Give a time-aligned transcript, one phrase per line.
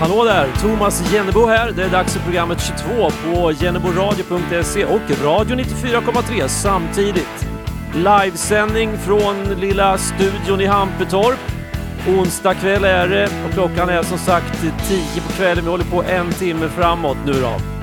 [0.00, 0.48] Hallå där!
[0.60, 1.72] Thomas Jennebo här.
[1.72, 7.46] Det är dags för programmet 22 på jenneboradio.se och Radio 94,3 samtidigt.
[7.94, 11.38] Livesändning från lilla studion i Hampetorp.
[12.08, 14.68] Onsdag kväll är det och klockan är som sagt 10
[15.26, 15.64] på kvällen.
[15.64, 17.73] Vi håller på en timme framåt nu då.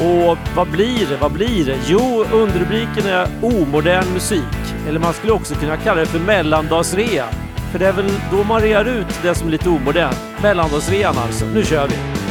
[0.00, 1.16] Och vad blir det?
[1.16, 1.78] Vad blir det?
[1.86, 4.42] Jo, underrubriken är omodern musik.
[4.88, 7.24] Eller man skulle också kunna kalla det för mellandagsrea.
[7.72, 10.18] För det är väl då man rear ut det som är lite omodernt.
[10.42, 11.46] Mellandagsrean alltså.
[11.46, 12.23] Nu kör vi!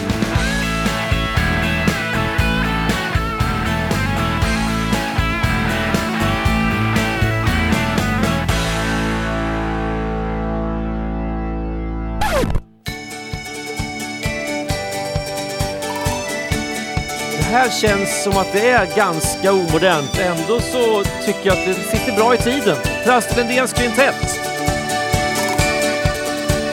[17.53, 20.19] Här känns som att det är ganska omodernt.
[20.19, 22.77] Ändå så tycker jag att det sitter bra i tiden.
[23.03, 24.39] Trast Lindéns kvintett.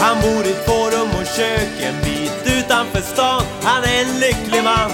[0.00, 3.42] Han bor i två rum och kök en bit utanför stan.
[3.62, 4.90] Han är en lycklig man.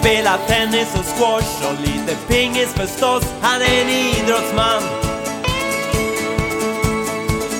[0.00, 3.24] Spelar tennis och squash och lite pingis förstås.
[3.40, 4.82] Han är en idrottsman.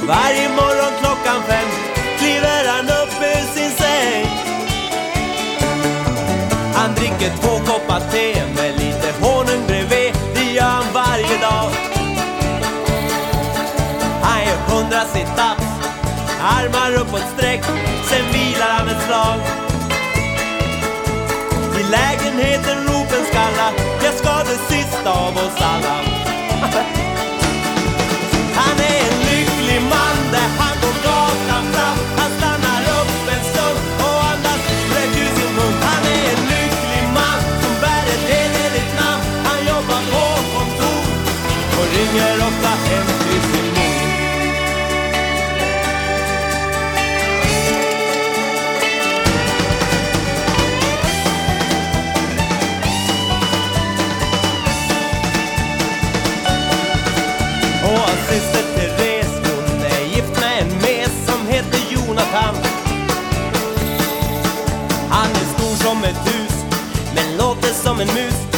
[0.08, 1.68] Varje morgon klockan fem
[2.18, 4.43] kliver han upp ur sin säng.
[6.74, 10.14] Han dricker två koppar te med lite honung bredvid.
[10.34, 11.70] Det gör han varje dag.
[14.22, 15.68] Han gör hundra situps,
[16.40, 17.64] armar uppåt sträck,
[18.08, 19.38] sen vilar han ett slag.
[21.80, 23.72] I lägenheten ropen skalla,
[24.04, 26.23] jag ska det sista av oss alla.
[67.98, 68.53] Låter som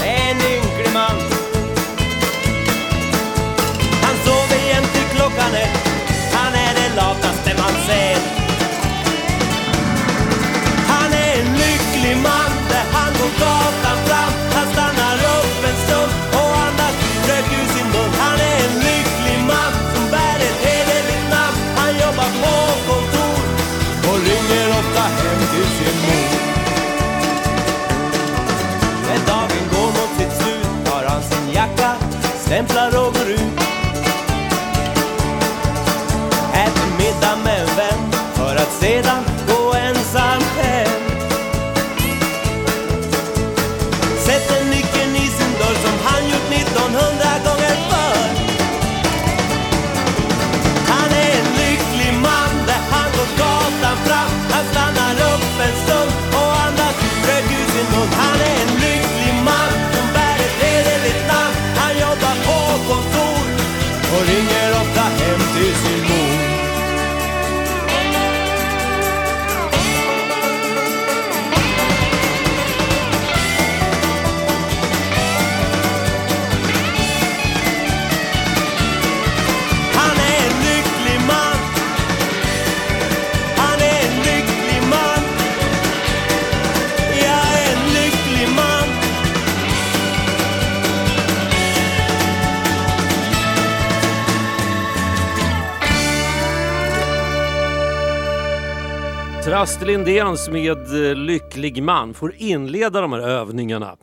[99.67, 103.97] Astrid Lindéns med eh, Lycklig man får inleda de här övningarna.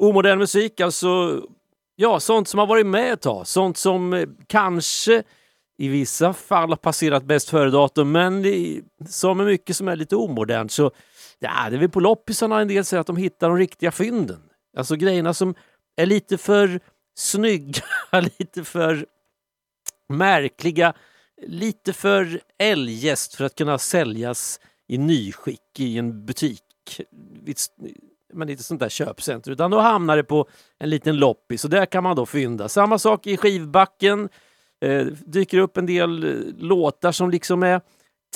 [0.00, 1.42] Omodern musik, alltså
[1.96, 3.46] ja, sånt som har varit med ett tag.
[3.46, 5.22] Sånt som eh, kanske
[5.78, 10.16] i vissa fall har passerat bäst före-datum, men i, som är mycket som är lite
[10.16, 10.90] omodernt så
[11.38, 14.42] ja, det är väl på loppisarna en del säger att de hittar de riktiga fynden.
[14.76, 15.54] Alltså grejerna som
[15.96, 16.80] är lite för
[17.18, 17.82] snygga,
[18.38, 19.06] lite för
[20.08, 20.94] märkliga,
[21.46, 26.60] lite för eljest för att kunna säljas i nyskick i en butik.
[28.32, 30.48] Men inte sånt där köpcenter, utan då hamnar det på
[30.78, 32.68] en liten loppis och där kan man då fynda.
[32.68, 34.28] Samma sak i skivbacken.
[34.80, 37.80] Eh, dyker upp en del eh, låtar som liksom är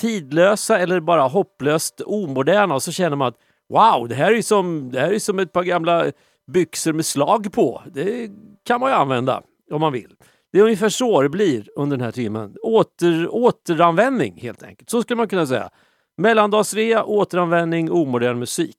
[0.00, 4.90] tidlösa eller bara hopplöst omoderna och så känner man att Wow, det här är som,
[4.92, 6.12] det här är som ett par gamla
[6.46, 7.82] byxor med slag på.
[7.92, 8.30] Det
[8.64, 10.14] kan man ju använda om man vill.
[10.52, 12.56] Det är ungefär så det blir under den här timmen.
[12.62, 14.90] Åter, återanvändning helt enkelt.
[14.90, 15.70] Så skulle man kunna säga.
[16.18, 18.76] Mellandagsrea, återanvändning, omodern musik.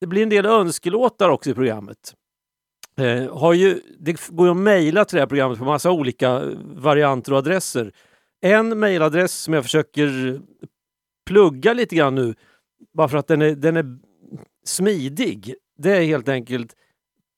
[0.00, 2.14] Det blir en del önskelåtar också i programmet.
[2.96, 6.42] Eh, har ju, det går ju att mejla till det här programmet på massa olika
[6.62, 7.92] varianter och adresser.
[8.40, 10.40] En mejladress som jag försöker
[11.26, 12.34] plugga lite grann nu,
[12.94, 13.98] bara för att den är, den är
[14.64, 15.54] smidig.
[15.78, 16.76] Det är helt enkelt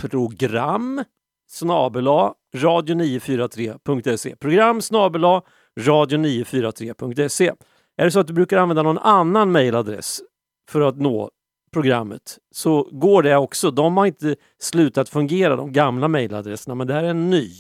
[0.01, 1.05] program
[1.49, 4.37] snabela radio943.se.
[4.37, 5.43] Program snabela
[5.81, 7.53] radio943.se.
[8.03, 10.23] Är det så att du brukar använda någon annan mejladress
[10.71, 11.31] för att nå
[11.73, 13.71] programmet så går det också.
[13.71, 17.51] De har inte slutat fungera, de gamla mejladresserna, men det här är en ny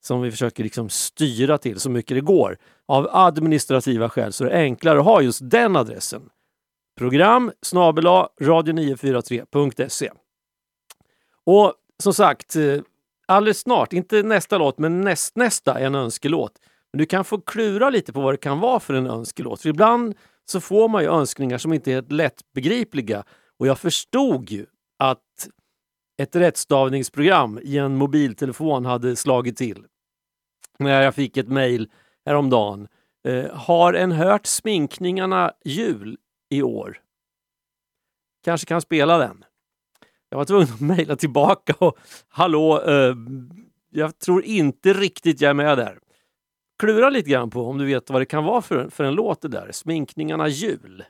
[0.00, 2.56] som vi försöker liksom styra till så mycket det går.
[2.86, 6.22] Av administrativa skäl så är det enklare att ha just den adressen.
[6.98, 10.10] Program radio943.se.
[11.44, 12.78] Och som sagt, eh,
[13.26, 16.52] alldeles snart, inte nästa låt, men näst, nästa en önskelåt.
[16.98, 19.62] Men du kan få klura lite på vad det kan vara för en önskelåt.
[19.62, 20.14] För ibland
[20.44, 23.24] så får man ju önskningar som inte är helt lättbegripliga.
[23.58, 24.66] Och jag förstod ju
[24.98, 25.48] att
[26.22, 29.84] ett rättstavningsprogram i en mobiltelefon hade slagit till.
[30.78, 31.90] När jag fick ett mejl
[32.26, 32.88] häromdagen.
[33.28, 36.18] Eh, har en hört sminkningarna jul
[36.50, 37.00] i år?
[38.44, 39.44] Kanske kan spela den.
[40.28, 41.98] Jag var tvungen att mejla tillbaka och
[42.28, 43.14] hallå, eh,
[43.90, 45.98] jag tror inte riktigt jag är med där.
[46.78, 49.42] Klura lite grann på om du vet vad det kan vara för, för en låt
[49.42, 49.68] det där.
[49.72, 51.04] Sminkningarna jul.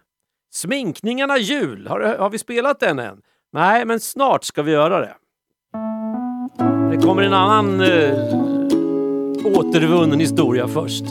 [0.52, 3.20] Sminkningarna jul, har, har vi spelat den än?
[3.52, 5.14] Nej, men snart ska vi göra det.
[6.90, 8.14] Det kommer en annan eh,
[9.44, 11.04] återvunnen historia först.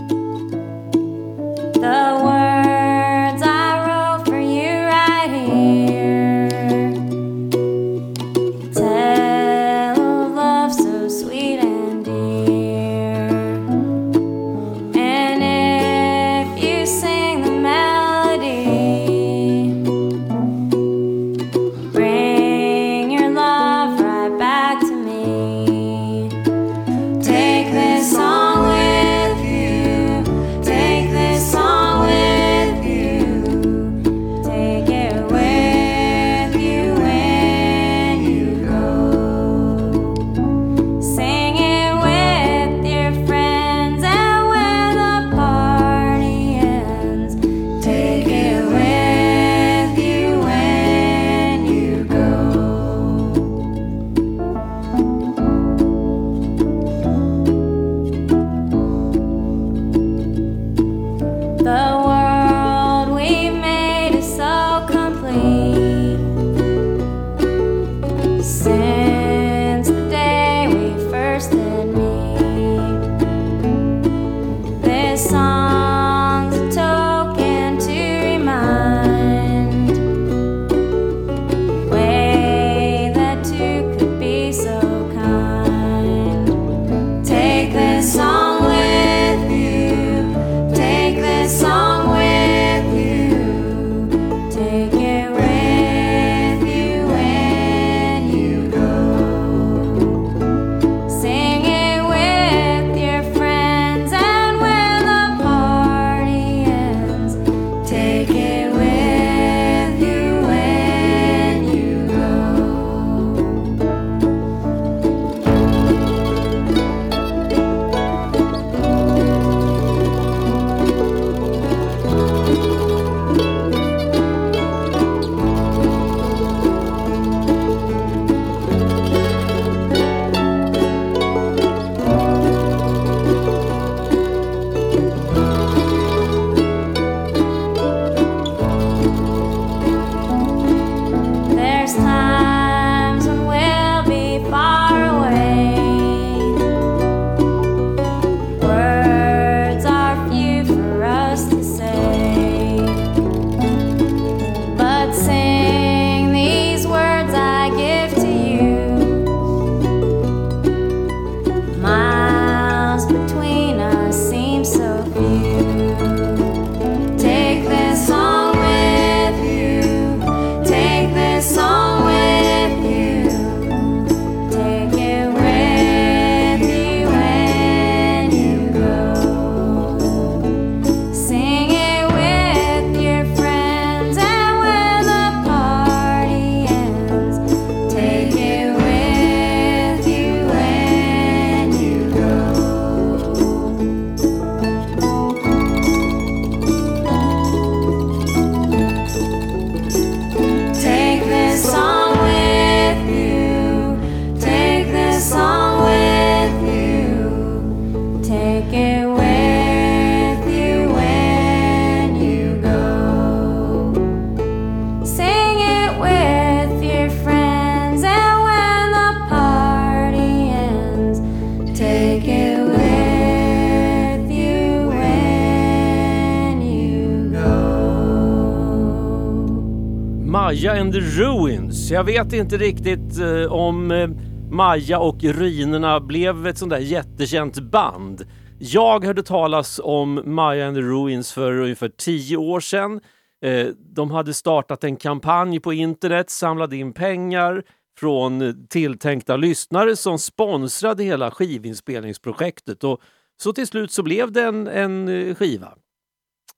[231.88, 234.10] Så Jag vet inte riktigt eh, om eh,
[234.52, 238.26] Maja och ruinerna blev ett sånt där jättekänt band.
[238.60, 243.02] Jag hörde talas om Maja and the Ruins för ungefär tio år sedan.
[243.46, 247.64] Eh, de hade startat en kampanj på internet, samlade in pengar
[248.00, 252.84] från tilltänkta lyssnare som sponsrade hela skivinspelningsprojektet.
[252.84, 253.02] Och
[253.42, 255.74] så till slut så blev det en, en eh, skiva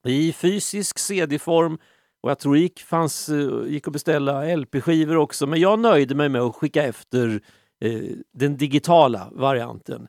[0.05, 1.77] i fysisk CD-form
[2.21, 6.15] och jag tror det gick, fanns, eh, gick att beställa LP-skivor också men jag nöjde
[6.15, 7.41] mig med att skicka efter
[7.81, 8.01] eh,
[8.33, 10.07] den digitala varianten.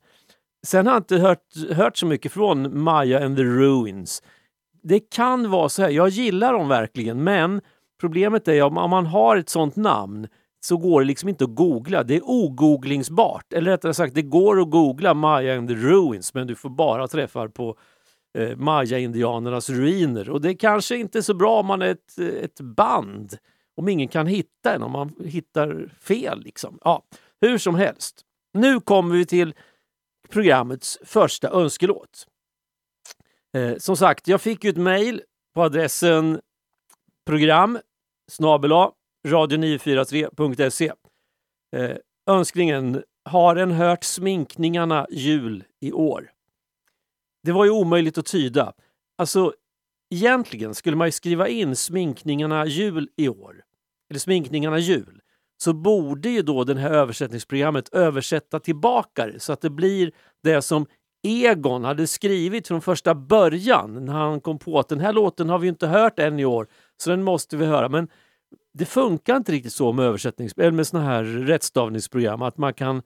[0.66, 4.22] Sen har jag inte hört, hört så mycket från Maya and the Ruins.
[4.82, 7.60] Det kan vara så här, jag gillar dem verkligen men
[8.00, 10.28] problemet är om, om man har ett sånt namn
[10.60, 12.02] så går det liksom inte att googla.
[12.02, 13.52] Det är ogooglingsbart.
[13.52, 17.08] Eller rättare sagt, det går att googla Maya and the Ruins men du får bara
[17.08, 17.76] träffar på
[18.38, 20.30] eh, Maya-indianernas ruiner.
[20.30, 23.36] Och det är kanske inte är så bra om man är ett, ett band.
[23.76, 26.40] Om ingen kan hitta en, om man hittar fel.
[26.40, 26.78] Liksom.
[26.84, 27.02] Ja,
[27.40, 28.24] hur som helst.
[28.52, 29.54] Nu kommer vi till
[30.28, 32.26] programmets första önskelåt.
[33.56, 35.22] Eh, som sagt, jag fick ju ett mejl
[35.54, 36.40] på adressen
[37.26, 37.78] program
[38.30, 38.72] snabel
[39.28, 40.92] radio943.se.
[41.76, 41.96] Eh,
[42.30, 46.30] önskningen Har en hört sminkningarna jul i år?
[47.42, 48.72] Det var ju omöjligt att tyda.
[49.18, 49.52] Alltså,
[50.14, 53.62] egentligen skulle man ju skriva in sminkningarna jul i år.
[54.10, 55.20] Eller sminkningarna jul.
[55.62, 60.62] Så borde ju då det här översättningsprogrammet översätta tillbaka det så att det blir det
[60.62, 60.86] som
[61.22, 65.58] Egon hade skrivit från första början när han kom på att den här låten har
[65.58, 66.66] vi inte hört än i år
[66.96, 67.88] så den måste vi höra.
[67.88, 68.08] Men
[68.74, 73.02] det funkar inte riktigt så med översättnings eller med såna här rättstavningsprogram att man kan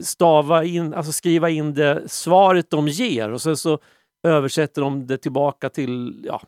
[0.00, 3.78] stava in, alltså skriva in det svaret de ger och sen så
[4.22, 6.42] översätter de det tillbaka till ja,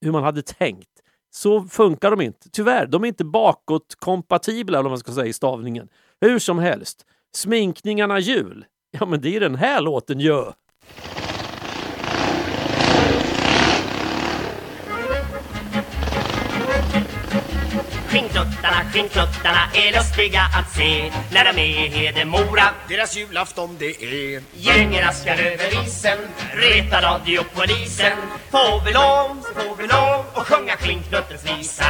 [0.00, 0.88] hur man hade tänkt.
[1.32, 2.50] Så funkar de inte.
[2.50, 5.88] Tyvärr, de är inte bakåtkompatibla eller vad man ska säga i stavningen.
[6.20, 8.64] Hur som helst, sminkningarna jul.
[8.90, 10.44] Ja, men det är den här låten ju!
[18.10, 22.64] Skinnknuttarna, skinnknuttarna är lustiga att se när de är i Hedemora.
[22.88, 26.18] Deras julafton det är Gäng raskar över isen,
[26.52, 28.18] retar radiopolisen.
[28.50, 31.84] Får vi lov, får vi lov och sjunga skinnknuttens visa.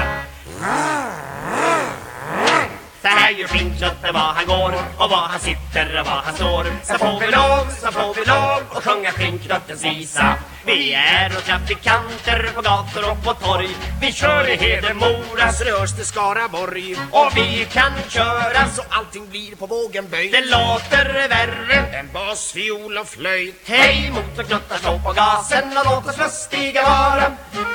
[3.02, 6.66] Så här gör skinnknutten var han går och var han sitter och var han står.
[6.82, 10.34] Så får vi lov, så får vi lov och sjunga skinnknuttens visa.
[10.64, 13.76] Vi är och trafikanter på gator och på torg.
[14.00, 16.96] Vi kör i Hedemora Så det hörs till Skaraborg.
[17.10, 21.98] Och vi kan köra så allting blir på vågen böjt det låter värre.
[21.98, 23.54] än bas, fiol och flöjt.
[23.64, 27.32] Hej motorknuttar slå på gasen och låt oss lustiga vara.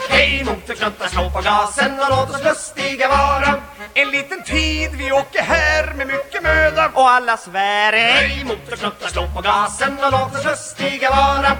[0.09, 3.61] Hej motorknuttar slå på gasen och låt oss lustiga vara.
[3.93, 6.91] En liten tid vi åker här med mycket möda.
[6.93, 11.51] Och alla svär Hej motorknuttar slå på gasen och låt oss lustiga vara.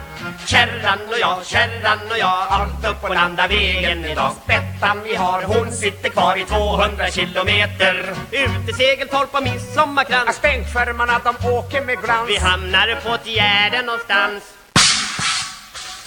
[0.45, 5.71] Kärran och jag, kärran och jag Allt upp på landavägen idag Spettan vi har, hon
[5.71, 8.13] sitter kvar i 200 kilometer.
[8.31, 12.29] Ute segeltorp och midsommarkrans Stänkskärmarna de åker med glans.
[12.29, 14.54] Vi hamnar på ett gärde någonstans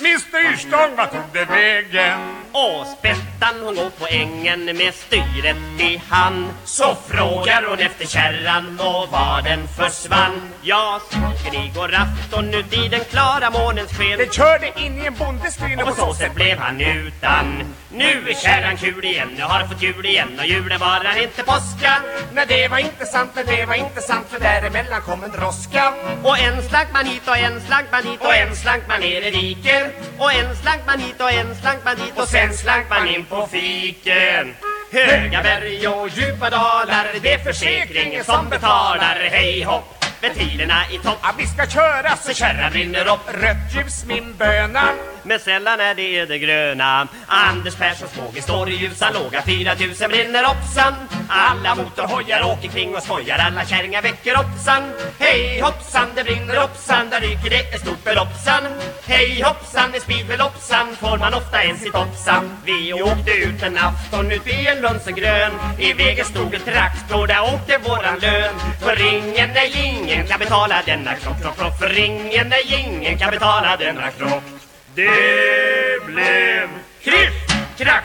[0.01, 2.19] Min styrstång, vad tog det vägen?
[2.53, 6.47] Och spettan hon går på ängen med styret i hand.
[6.65, 10.41] Så frågar hon efter kärran och var den försvann.
[10.63, 14.19] Ja, saken igår afton ut i den klara månens sken.
[14.19, 18.35] Den körde in i en bondesgren och på så sätt blev han utan Nu är
[18.35, 22.03] kärran kul igen, nu har fått jul igen och julen varar inte påska.
[22.33, 25.95] Nej det var inte sant, nej det var inte sant För däremellan kom en droska.
[26.23, 29.23] Och en slank man hit och en slank man hit och en slank man ner
[29.23, 32.87] i diket Och en slank man hit och en slank man dit och sen slank
[32.91, 34.55] man in på fiken.
[34.93, 39.29] Höga berg och djupa dalar, det är försäkringen som betalar.
[39.31, 41.19] Hej hopp, ventilerna i topp.
[41.23, 43.43] Ja, vi ska köra så kärran brinner upp.
[43.43, 44.89] Rött ljus min böna
[45.29, 47.09] men sällan är det det gröna.
[47.27, 50.95] Anders Perssons fågel står i ljusa låga 4000 brinner hoppsan.
[51.29, 54.83] Alla motorhojar åker kring och skojar Alla kärringar väcker hoppsan.
[55.19, 58.63] Hej hoppsan, det brinner hoppsan Där ryker det ett stort beloppsan.
[59.07, 62.45] Hej hoppsan, i speedbeloppsan Får man ofta en sitt hoppsan.
[62.65, 67.43] Vi åkte ut en afton ut i en Lunsengrön I vägen stod en traktor, där
[67.55, 68.55] åkte våran lön.
[68.81, 73.31] För ingen nej ingen kan betala denna krock, krock, krock För ingen nej ingen kan
[73.31, 74.58] betala denna krock
[74.99, 76.69] det blev
[77.01, 78.05] kryss, krasch,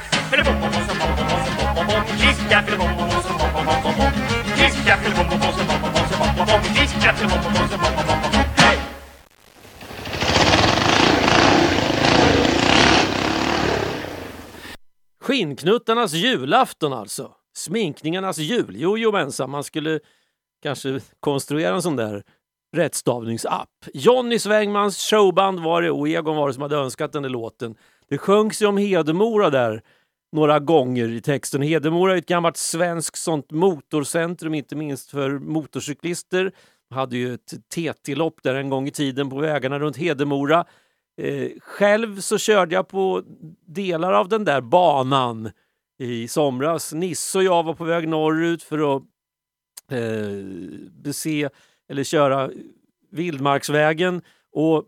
[8.58, 8.78] Hej!
[15.22, 17.32] Skinnknuttarnas julafton alltså.
[17.56, 18.76] Sminkningarnas jul.
[18.78, 20.00] Jo, jo, mensan, man skulle
[20.64, 22.24] kanske konstruera en sån där
[22.74, 23.70] rättstavningsapp.
[23.94, 27.76] Jonny Svängmans showband var det och Egon var det som hade önskat den där låten.
[28.10, 29.82] Det sjöngs ju om Hedemora där
[30.32, 31.62] några gånger i texten.
[31.62, 36.52] Hedemora är ett gammalt svenskt sånt motorcentrum, inte minst för motorcyklister.
[36.90, 40.66] Man hade ju ett TT-lopp där en gång i tiden på vägarna runt Hedemora.
[41.22, 43.24] Eh, själv så körde jag på
[43.66, 45.52] delar av den där banan
[46.00, 46.94] i somras.
[46.94, 49.04] Nisse och jag var på väg norrut för att
[49.92, 50.46] eh,
[50.92, 51.50] bese
[51.90, 52.52] eller köra
[53.12, 54.22] vildmarksvägen
[54.52, 54.86] och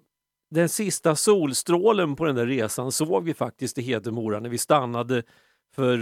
[0.52, 5.24] den sista solstrålen på den där resan såg vi faktiskt i Hedemora när vi stannade
[5.76, 5.98] för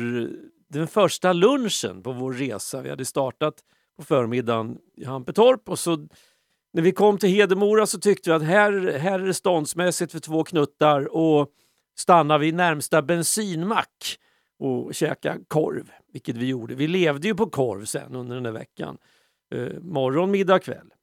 [0.69, 2.81] den första lunchen på vår resa.
[2.81, 3.55] Vi hade startat
[3.97, 6.07] på förmiddagen i Hampetorp och så
[6.73, 10.19] när vi kom till Hedemora så tyckte vi att här, här är det ståndsmässigt för
[10.19, 11.49] två knuttar och
[11.97, 14.17] stannar vi närmsta bensinmack
[14.59, 16.75] och käka korv, vilket vi gjorde.
[16.75, 18.97] Vi levde ju på korv sen under den där veckan.
[19.53, 20.93] Eh, morgon, middag, kväll.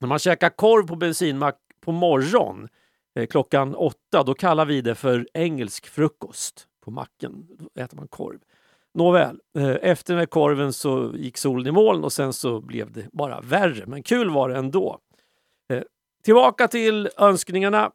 [0.00, 2.68] När man käkar korv på bensinmack på morgon
[3.14, 6.66] eh, klockan åtta, då kallar vi det för engelsk frukost.
[6.84, 8.38] På macken då äter man korv.
[8.94, 12.92] Nåväl, eh, efter den här korven så gick solen i moln och sen så blev
[12.92, 13.86] det bara värre.
[13.86, 14.98] Men kul var det ändå.
[15.72, 15.82] Eh,
[16.24, 17.92] tillbaka till önskningarna.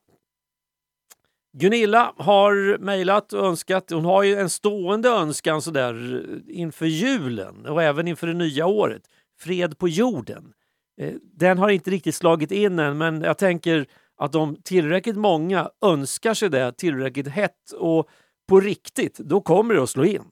[1.57, 3.89] Gunilla har mejlat och önskat.
[3.91, 8.65] Hon har ju en stående önskan sådär eh, inför julen och även inför det nya
[8.65, 9.01] året.
[9.43, 10.53] Fred på jorden.
[10.97, 15.71] Eh, den har inte riktigt slagit in än men jag tänker att om tillräckligt många
[15.81, 18.09] önskar sig det tillräckligt hett och
[18.47, 20.31] på riktigt, då kommer det att slå in.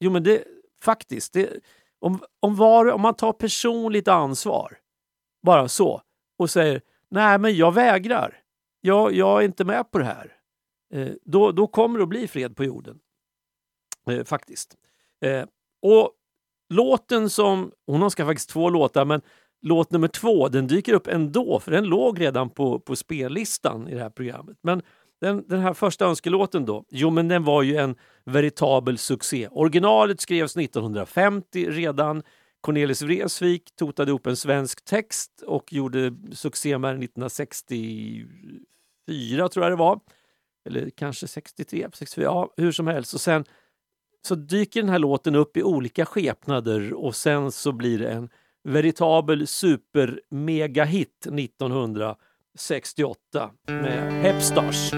[0.00, 0.44] Jo men det
[0.82, 1.50] faktiskt, det,
[1.98, 4.78] om, om, var, om man tar personligt ansvar,
[5.42, 6.02] bara så,
[6.38, 8.42] och säger nej men jag vägrar,
[8.80, 10.36] jag, jag är inte med på det här.
[10.94, 12.98] Eh, då, då kommer det att bli fred på jorden.
[14.10, 14.76] Eh, faktiskt.
[15.20, 15.44] Eh,
[15.82, 16.12] och
[16.68, 19.20] låten som, hon önskar faktiskt två låtar, men
[19.62, 23.94] låt nummer två den dyker upp ändå för den låg redan på, på spellistan i
[23.94, 24.58] det här programmet.
[24.62, 24.82] Men
[25.20, 29.48] den, den här första önskelåten då, jo men den var ju en veritabel succé.
[29.50, 32.22] Originalet skrevs 1950 redan.
[32.60, 39.72] Cornelis Vreeswijk totade ihop en svensk text och gjorde succé med den 1964 tror jag
[39.72, 40.00] det var.
[40.68, 43.14] Eller kanske 63, 64, ja hur som helst.
[43.14, 43.44] Och sen
[44.26, 48.28] så dyker den här låten upp i olika skepnader och sen så blir det en
[48.64, 54.92] veritabel super-mega-hit 1968 med Hepstars.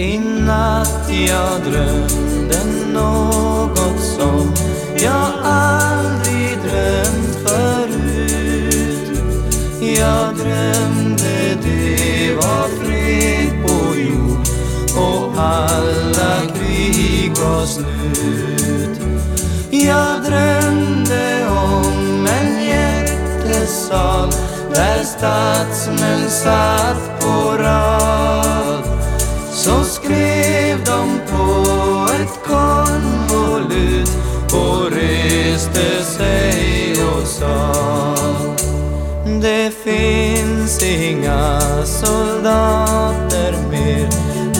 [0.00, 4.54] I natt jag drömde något som
[5.02, 5.97] jag aldrig
[9.98, 14.46] Jag drömde det var fred på jord.
[14.96, 19.00] Och alla krig var slut.
[19.70, 24.30] Jag drömde om en jättesal
[24.74, 28.84] där statsmän satt på rad.
[29.52, 31.66] Så skrev de på
[32.14, 34.10] ett konvolut
[34.52, 38.17] och reste sig och sa
[39.42, 44.08] det finns inga soldater mer.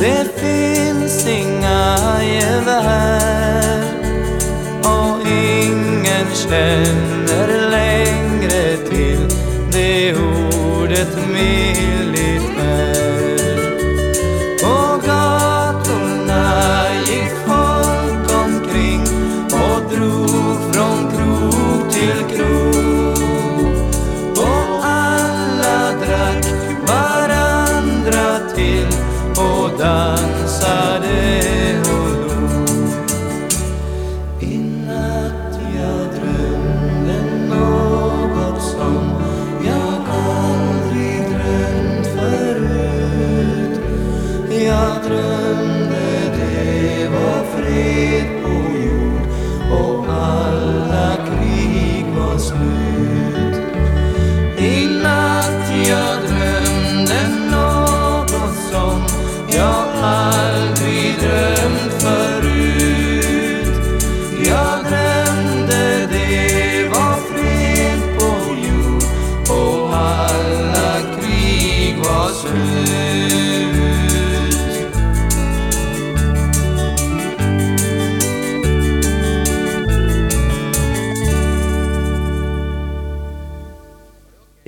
[0.00, 3.82] Det finns inga gevär.
[4.82, 9.28] Och ingen känner längre till
[9.72, 11.97] det ordet mer.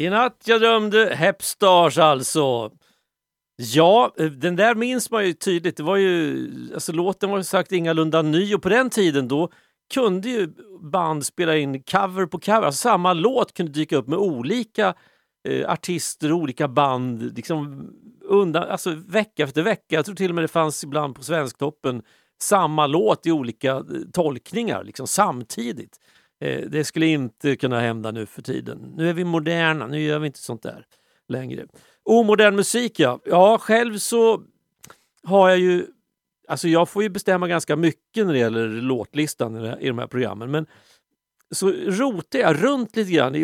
[0.00, 2.70] I natt jag drömde Hep Stars alltså.
[3.56, 5.76] Ja, eh, den där minns man ju tydligt.
[5.76, 9.50] Det var ju, alltså låten var ju sagt ingalunda ny och på den tiden då
[9.94, 10.48] kunde ju
[10.80, 12.62] band spela in cover på cover.
[12.62, 14.94] Alltså samma låt kunde dyka upp med olika
[15.48, 17.90] eh, artister och olika band liksom
[18.24, 19.96] undan, alltså vecka efter vecka.
[19.96, 22.02] Jag tror till och med det fanns ibland på Svensktoppen
[22.42, 23.82] samma låt i olika eh,
[24.12, 25.98] tolkningar liksom samtidigt.
[26.40, 28.92] Eh, det skulle inte kunna hända nu för tiden.
[28.96, 30.86] Nu är vi moderna, nu gör vi inte sånt där
[31.28, 31.66] längre.
[32.02, 33.20] Omodern musik ja.
[33.24, 34.42] Ja, själv så
[35.24, 35.86] har jag ju
[36.48, 40.50] Alltså jag får ju bestämma ganska mycket när det gäller låtlistan i de här- programmen.
[40.50, 40.66] Men
[41.50, 43.34] så rotar jag runt lite grann.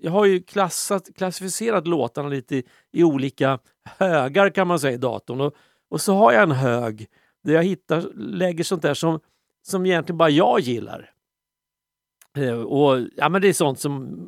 [0.00, 3.58] Jag har ju klassat, klassificerat låtarna lite i, i olika
[3.98, 5.40] högar kan man säga i datorn.
[5.40, 5.54] Och,
[5.90, 7.06] och så har jag en hög
[7.44, 9.20] där jag hittar, lägger sånt där som,
[9.62, 11.10] som egentligen bara jag gillar.
[12.36, 14.18] Eh, och ja, men Det är sånt som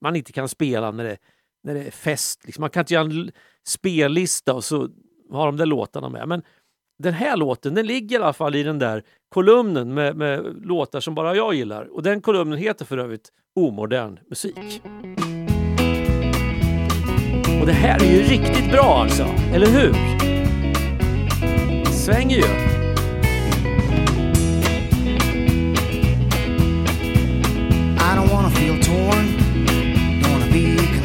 [0.00, 1.16] man inte kan spela när det,
[1.64, 2.40] när det är fest.
[2.44, 2.62] Liksom.
[2.62, 3.30] Man kan inte göra en
[3.66, 4.88] spellista och så
[5.30, 6.28] har de där låtarna med.
[6.28, 6.42] Men
[6.98, 11.00] den här låten den ligger i alla fall i den där kolumnen med, med låtar
[11.00, 11.84] som bara jag gillar.
[11.84, 14.82] Och den kolumnen heter för övrigt Omodern musik.
[17.60, 19.22] Och det här är ju riktigt bra alltså,
[19.54, 19.92] eller hur?
[21.84, 22.71] Det Svänger ju.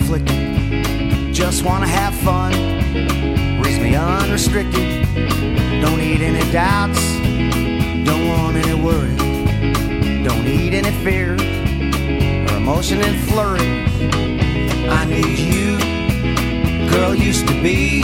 [0.08, 1.34] Be conflicted.
[1.34, 2.52] Just wanna have fun,
[3.62, 5.06] raise me unrestricted.
[5.82, 7.00] Don't need any doubts,
[8.06, 9.16] don't want any worry.
[10.24, 13.86] Don't need any fear or emotion and flurry.
[14.90, 15.78] I need you,
[16.90, 18.02] girl, used to be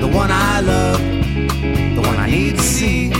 [0.00, 1.00] the one I love,
[1.94, 3.10] the one I need to see,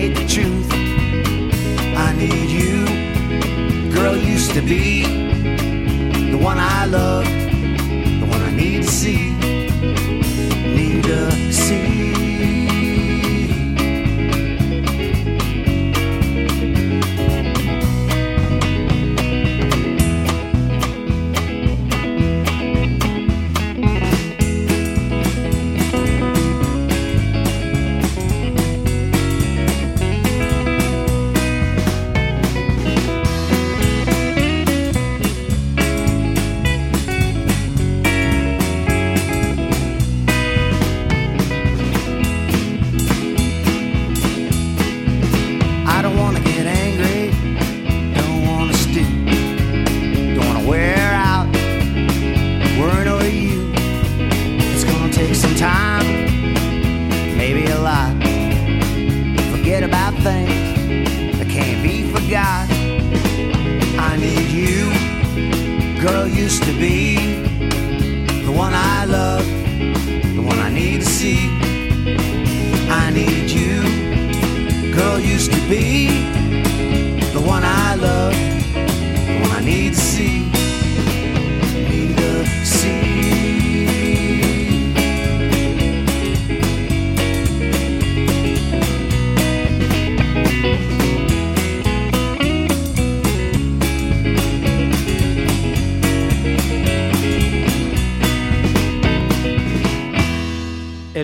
[0.00, 0.68] state the truth.
[1.94, 4.99] I need you, girl, used to be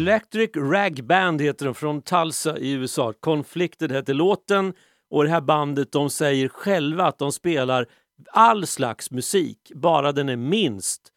[0.07, 3.12] Electric Rag Band heter de från Tulsa i USA.
[3.21, 4.75] Conflicted heter låten
[5.11, 7.87] och det här bandet de säger själva att de spelar
[8.31, 11.12] all slags musik, bara den är minst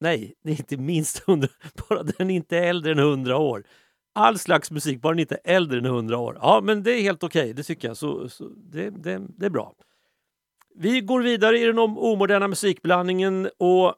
[0.00, 1.48] Nej, det är inte minst 100,
[1.88, 3.64] bara den är inte äldre än 100 år.
[4.14, 6.38] All slags musik, bara den inte är äldre än 100 år.
[6.40, 7.96] Ja, men det är helt okej, det tycker jag.
[7.96, 9.74] Så, så det, det, det är bra.
[10.74, 13.94] Vi går vidare i den omoderna musikblandningen och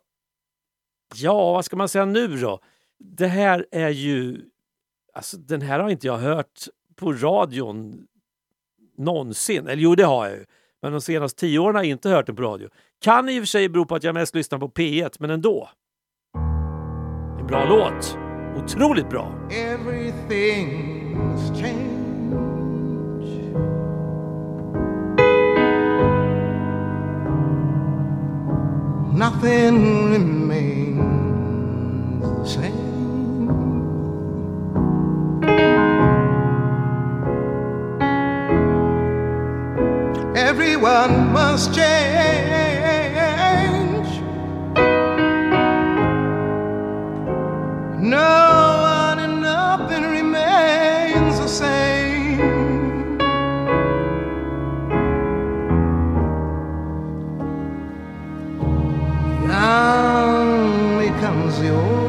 [1.14, 2.60] ja, vad ska man säga nu då?
[2.98, 4.42] Det här är ju...
[5.12, 8.06] Alltså den här har inte jag hört på radion
[8.96, 9.66] någonsin.
[9.66, 10.44] Eller jo, det har jag ju.
[10.82, 12.68] Men de senaste tio åren har jag inte hört den på radio.
[13.00, 15.70] Kan i och för sig bero på att jag mest lyssnar på P1, men ändå.
[17.40, 18.18] En bra låt.
[18.64, 19.48] Otroligt bra.
[19.50, 21.98] Everything's changed.
[29.18, 31.02] nothing remains
[32.22, 32.87] the same.
[40.48, 42.08] Everyone must change.
[48.00, 48.30] No
[48.80, 52.38] one and nothing remains the same.
[59.46, 62.07] Young becomes the old.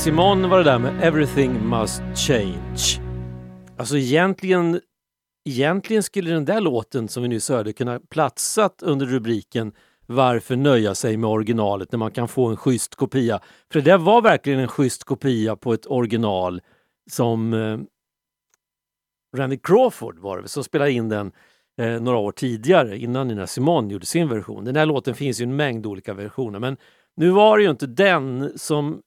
[0.00, 3.02] Simon Simone var det där med Everything Must Change.
[3.76, 4.80] Alltså egentligen,
[5.48, 9.72] egentligen skulle den där låten som vi nyss hörde kunna platsat under rubriken
[10.06, 13.40] Varför nöja sig med originalet när man kan få en schysst kopia?
[13.72, 16.60] För det där var verkligen en schysst kopia på ett original
[17.10, 17.78] som eh,
[19.36, 21.32] Randy Crawford var det som spelade in den
[21.80, 24.64] eh, några år tidigare innan Nina Simone gjorde sin version.
[24.64, 26.76] Den här låten finns ju i en mängd olika versioner men
[27.16, 29.02] nu var det ju inte den som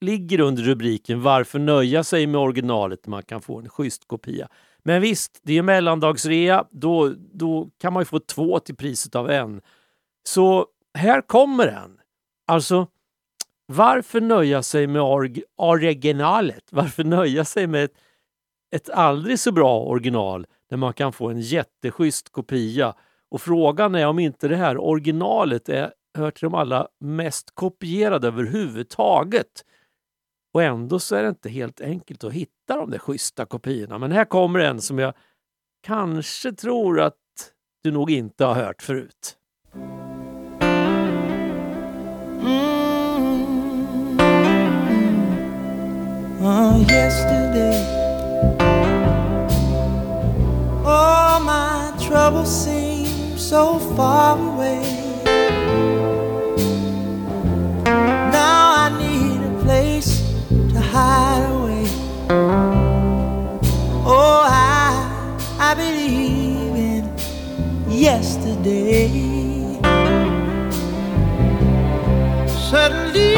[0.00, 4.48] ligger under rubriken Varför nöja sig med originalet när man kan få en schysst kopia.
[4.82, 6.64] Men visst, det är mellandagsrea.
[6.70, 9.60] Då, då kan man ju få två till priset av en.
[10.28, 11.98] Så här kommer den.
[12.46, 12.86] Alltså,
[13.66, 16.64] varför nöja sig med org- originalet?
[16.70, 17.94] Varför nöja sig med ett,
[18.76, 22.94] ett aldrig så bra original när man kan få en jätteschysst kopia?
[23.30, 28.26] Och frågan är om inte det här originalet är, hör till de allra mest kopierade
[28.26, 29.64] överhuvudtaget.
[30.52, 33.98] Och ändå så är det inte helt enkelt att hitta de där schyssta kopiorna.
[33.98, 35.14] Men här kommer en som jag
[35.82, 37.14] kanske tror att
[37.82, 39.36] du nog inte har hört förut.
[46.42, 48.00] Oh, yesterday
[50.84, 55.09] Oh my troubles seem so far away.
[68.10, 69.06] Yesterday.
[72.70, 73.34] Suddenly,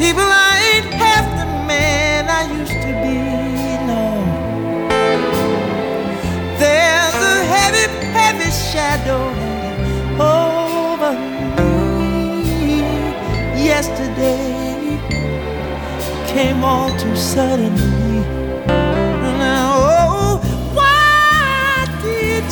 [0.00, 3.16] people I ain't half the man I used to be.
[3.90, 4.04] No,
[6.62, 7.86] there's a heavy,
[8.18, 9.24] heavy shadow
[10.18, 11.12] over
[11.56, 12.82] me.
[13.70, 14.98] Yesterday
[16.32, 18.19] came all too suddenly.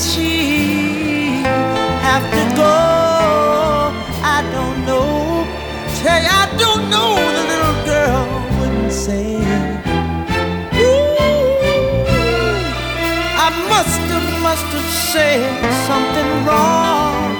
[0.00, 1.42] She
[2.06, 2.74] have to go?
[4.22, 5.44] I don't know.
[6.02, 7.16] You, I don't know.
[7.36, 8.26] The little girl
[8.58, 9.36] wouldn't say.
[10.78, 11.16] Ooh,
[13.46, 15.42] I must have, must have said
[15.88, 17.34] something wrong.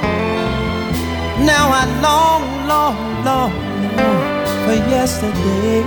[1.47, 3.53] Now I long, long, long,
[3.97, 4.23] long
[4.65, 5.85] for yesterday.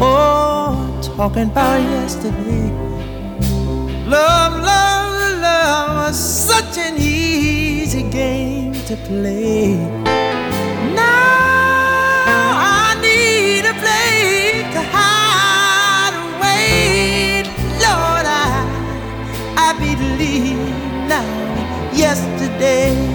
[0.00, 2.89] Oh, talking about yesterday.
[4.10, 9.76] Love, love, love was such an easy game to play.
[10.96, 11.28] Now
[12.58, 17.44] I need a place to hide away.
[17.86, 18.66] Lord, I,
[19.56, 19.74] I
[21.06, 23.09] now yesterday.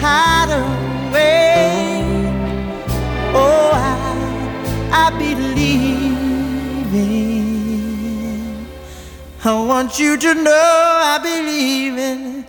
[0.00, 2.02] Place hide away.
[3.34, 3.76] Oh, I,
[4.92, 8.66] I believe in.
[9.44, 12.44] I want you to know I believe in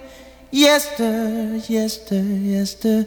[0.51, 3.05] yester, yester, yester.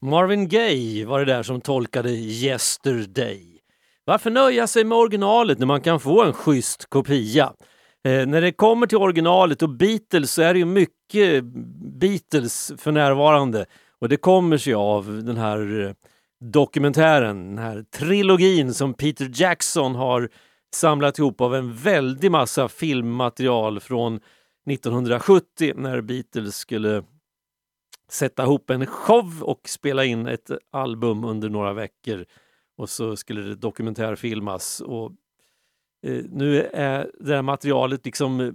[0.00, 3.51] Marvin Gaye var det där som tolkade Yesterday.
[4.04, 7.52] Varför nöja sig med originalet när man kan få en schysst kopia?
[8.04, 11.44] Eh, när det kommer till originalet och Beatles så är det ju mycket
[12.00, 13.66] Beatles för närvarande.
[13.98, 15.92] Och det kommer sig av den här eh,
[16.50, 20.28] dokumentären, den här trilogin som Peter Jackson har
[20.74, 24.20] samlat ihop av en väldig massa filmmaterial från
[24.70, 27.02] 1970 när Beatles skulle
[28.10, 32.24] sätta ihop en show och spela in ett album under några veckor.
[32.82, 34.80] Och så skulle det dokumentärfilmas.
[34.80, 35.12] Och,
[36.06, 38.52] eh, nu är det här materialet liksom eh,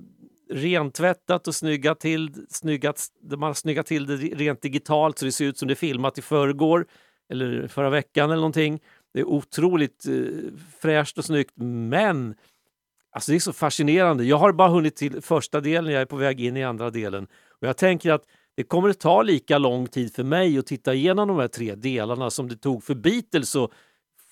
[0.49, 2.45] rentvättat och snyggat till.
[2.49, 5.75] Snyggat, de har snyggat till det rent digitalt så det ser ut som det är
[5.75, 6.85] filmat i förrgår
[7.29, 8.79] eller förra veckan eller någonting.
[9.13, 10.13] Det är otroligt eh,
[10.81, 12.35] fräscht och snyggt men
[13.11, 14.23] alltså det är så fascinerande.
[14.23, 17.27] Jag har bara hunnit till första delen, jag är på väg in i andra delen.
[17.49, 18.23] Och jag tänker att
[18.55, 21.75] det kommer att ta lika lång tid för mig att titta igenom de här tre
[21.75, 23.71] delarna som det tog för Beatles att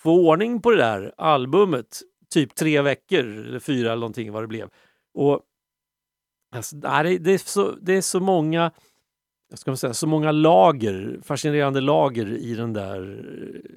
[0.06, 2.01] få ordning på det där albumet.
[2.34, 4.70] Typ tre veckor, eller fyra eller någonting vad det blev.
[5.14, 5.41] Och
[6.56, 8.72] alltså, det, är så, det är så många
[9.49, 13.24] jag ska säga, så många lager, fascinerande lager i den där
[13.56, 13.72] eh,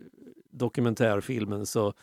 [0.50, 1.66] dokumentärfilmen.
[1.66, 1.94] Så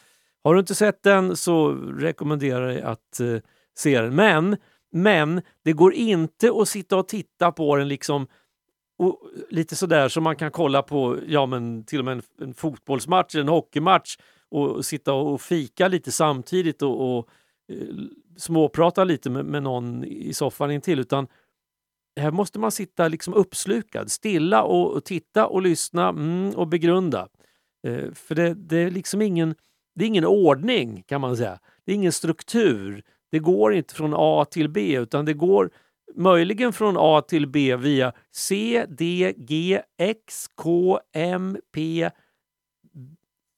[0.44, 3.38] har du inte sett den så rekommenderar jag att eh,
[3.78, 4.16] se den.
[4.16, 4.58] Men,
[4.92, 8.28] men det går inte att sitta och titta på den liksom
[8.98, 12.54] och lite sådär som man kan kolla på ja, men till och med en, en
[12.54, 14.18] fotbollsmatch, en hockeymatch
[14.50, 17.30] och sitta och fika lite samtidigt och, och
[17.72, 17.88] eh,
[18.38, 21.00] småprata lite med, med någon i soffan intill.
[21.00, 21.28] Utan
[22.20, 27.28] här måste man sitta liksom uppslukad, stilla och, och titta och lyssna mm, och begrunda.
[27.88, 29.56] Eh, för det, det, är liksom ingen
[29.96, 31.60] det är ingen ordning kan man säga.
[31.86, 33.04] Det är ingen struktur.
[33.32, 35.70] Det går inte från A till B utan det går
[36.18, 42.10] möjligen från A till B via C, D, G, X, K, M, P,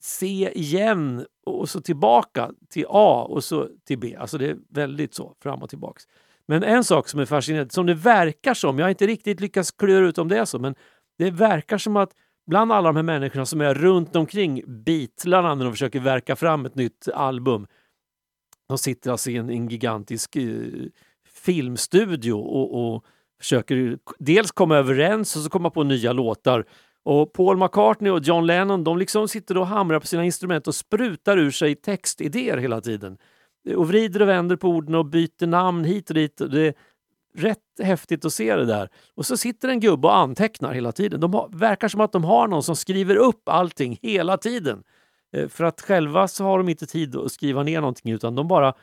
[0.01, 4.15] C igen och så tillbaka till A och så till B.
[4.19, 6.03] Alltså det är väldigt så fram och tillbaks.
[6.47, 9.71] Men en sak som är fascinerande, som det verkar som, jag har inte riktigt lyckats
[9.71, 10.75] klura ut om det är så, men
[11.17, 12.11] det verkar som att
[12.47, 16.65] bland alla de här människorna som är runt omkring Beatlarna när de försöker verka fram
[16.65, 17.67] ett nytt album.
[18.67, 20.43] De sitter alltså i en, en gigantisk eh,
[21.47, 23.03] filmstudio och, och
[23.39, 26.65] försöker dels komma överens och så komma på nya låtar.
[27.03, 30.75] Och Paul McCartney och John Lennon de liksom sitter och hamrar på sina instrument och
[30.75, 33.17] sprutar ur sig textidéer hela tiden.
[33.75, 36.37] Och vrider och vänder på orden och byter namn hit och dit.
[36.37, 36.73] Det är
[37.35, 38.89] rätt häftigt att se det där.
[39.15, 41.19] Och så sitter en gubbe och antecknar hela tiden.
[41.19, 44.83] De har, verkar som att de har någon som skriver upp allting hela tiden.
[45.33, 48.47] Eh, för att själva så har de inte tid att skriva ner någonting utan de
[48.47, 48.73] bara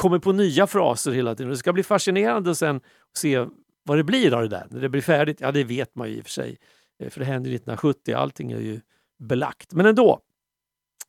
[0.00, 1.50] kommer på nya fraser hela tiden.
[1.50, 2.82] Det ska bli fascinerande sen att
[3.16, 3.46] se
[3.84, 4.66] vad det blir av det där.
[4.70, 6.58] När det blir färdigt, ja det vet man ju i och för sig.
[7.02, 8.80] Eh, för det hände 1970, allting är ju
[9.18, 9.72] belagt.
[9.72, 10.20] Men ändå,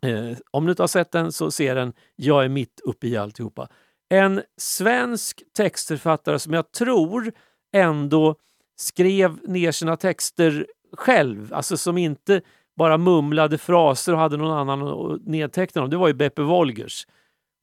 [0.05, 1.93] eh, om du inte har sett den så se den.
[2.15, 3.67] Jag är mitt uppe i alltihopa.
[4.09, 7.31] En svensk textförfattare som jag tror
[7.73, 8.35] ändå
[8.75, 10.67] skrev ner sina texter
[10.97, 12.41] själv, alltså som inte
[12.77, 15.89] bara mumlade fraser och hade någon annan att nedteckna dem.
[15.89, 17.05] Det var ju Beppe Wolgers.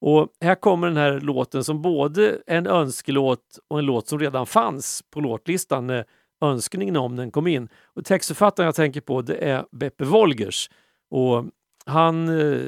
[0.00, 4.18] Och här kommer den här låten som både är en önskelåt och en låt som
[4.18, 6.04] redan fanns på låtlistan när
[6.44, 7.68] önskningen om den kom in.
[7.94, 10.70] Och textförfattaren jag tänker på det är Beppe Wolgers.
[11.10, 11.44] Och
[11.86, 12.60] han eh,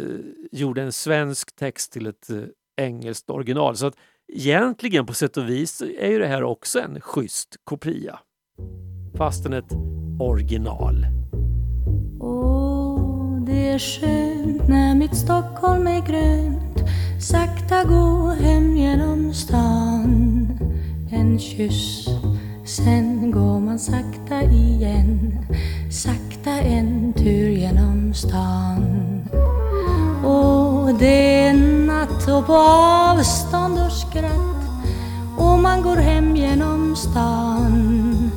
[0.53, 2.43] gjorde en svensk text till ett eh,
[2.77, 3.77] engelskt original.
[3.77, 3.95] Så att
[4.33, 8.19] egentligen på sätt och vis är ju det här också en schysst kopia.
[9.17, 9.73] Fastän ett
[10.21, 11.07] original.
[12.21, 16.70] Åh, det är skönt när mitt Stockholm är grönt
[17.21, 20.49] Sakta gå hem genom stan.
[21.11, 22.09] En kyss,
[22.65, 25.39] sen går man sakta igen.
[25.91, 29.21] Sakta en tur genom stan.
[30.25, 31.55] Och det är
[31.87, 34.51] natt och på avstånd och skratt.
[35.39, 38.31] Och man går hem genom stan.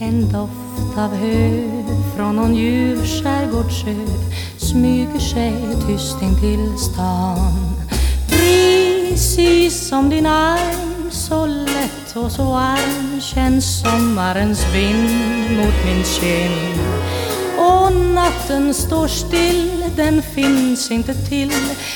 [0.00, 1.70] En doft av hö
[2.16, 3.94] från någon ljuv skärgårdssjö
[4.56, 5.54] smyger sig
[5.86, 7.79] tyst in till stan.
[9.20, 16.80] Precis som din arm så lätt och så varm känns sommarens vind mot min kind.
[17.58, 21.52] Och natten står still, den finns inte till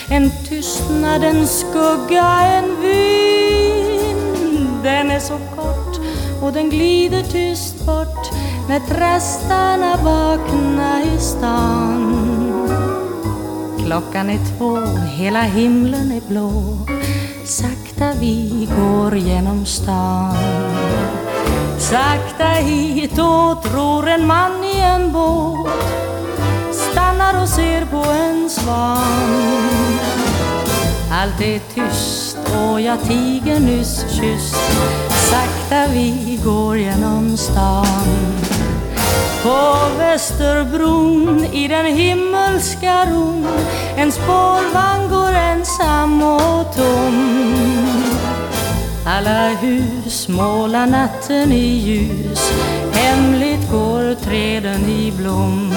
[0.08, 6.00] En tystnad, en skugga, en vind Den är så kort
[6.42, 8.30] och den glider tyst bort
[8.68, 12.24] när trastarna vaknar i stan.
[13.84, 16.78] Klockan är två, hela himlen är blå.
[17.44, 20.36] Sakta vi går genom stan.
[21.78, 25.70] Sakta hitåt ror en man i en båt.
[26.72, 29.98] Stannar och ser på en svan.
[31.12, 34.56] Allt är tyst och jag tiger nyss kysst
[35.10, 38.43] Sakta vi går genom stan
[39.44, 43.46] på Västerbron i den himmelska ron
[43.96, 47.44] En spårvagn går ensam och tom
[49.06, 52.52] Alla hus målar natten i ljus
[52.92, 55.74] Hemligt går träden i blom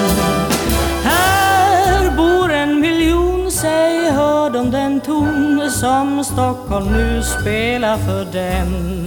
[1.03, 9.06] här bor en miljon, säg hör de den ton som Stockholm nu spelar för dem.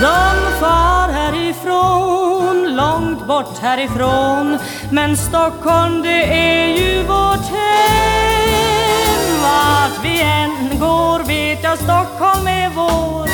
[0.00, 4.58] De far härifrån, långt bort härifrån,
[4.90, 9.42] men Stockholm det är ju vårt hem.
[9.42, 13.28] Vart vi än går vet jag Stockholm är vår,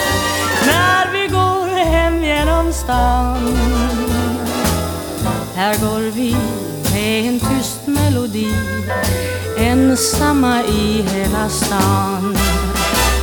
[0.66, 3.56] när vi går hem genom stan.
[5.60, 6.36] Här går vi
[6.92, 8.48] med en tyst melodi
[9.58, 12.36] Ensamma i hela stan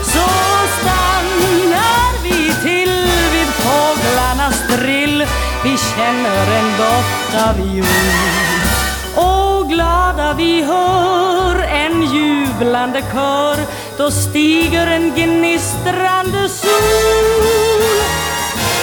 [0.04, 0.28] Så
[0.80, 3.27] stannar vi till
[3.68, 5.26] fåglarnas drill.
[5.64, 7.86] Vi känner en doft av jul.
[9.16, 13.58] Och glada vi hör en jublande kör.
[13.98, 16.72] Då stiger en gnistrande sol.